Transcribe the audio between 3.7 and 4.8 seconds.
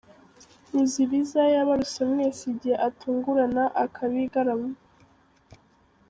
akabigarama.